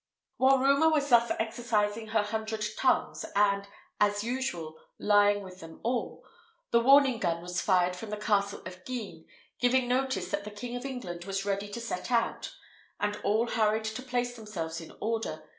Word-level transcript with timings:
While 0.37 0.57
rumour 0.57 0.89
was 0.89 1.09
thus 1.09 1.31
exercising 1.37 2.07
her 2.07 2.23
hundred 2.23 2.65
tongues, 2.75 3.23
and, 3.35 3.67
as 3.99 4.23
usual, 4.23 4.79
lying 4.97 5.43
with 5.43 5.59
them 5.59 5.79
all, 5.83 6.25
the 6.71 6.79
warning 6.79 7.19
gun 7.19 7.39
was 7.43 7.61
fired 7.61 7.95
from 7.95 8.09
the 8.09 8.17
castle 8.17 8.63
of 8.65 8.83
Guisnes, 8.83 9.27
giving 9.59 9.87
notice 9.87 10.31
that 10.31 10.43
the 10.43 10.49
King 10.49 10.75
of 10.75 10.85
England 10.85 11.25
was 11.25 11.45
ready 11.45 11.69
to 11.69 11.79
set 11.79 12.09
out, 12.11 12.51
and 12.99 13.17
all 13.17 13.47
hurried 13.49 13.83
to 13.85 14.01
place 14.01 14.35
themselves 14.35 14.81
in 14.81 14.91
order. 14.99 15.43